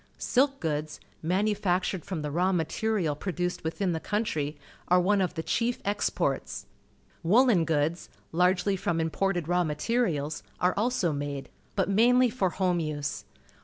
[0.17, 5.35] Silk goods, manu factured from the raw material produced witliin the country, are one of
[5.35, 6.65] the cliief exports.
[7.21, 12.79] Woollen goods, largely from im ported raw materials, are also made, but mainly for home
[12.79, 13.25] use.